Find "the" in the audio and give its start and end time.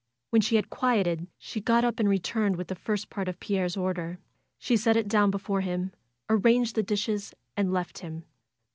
2.69-2.73, 6.73-6.81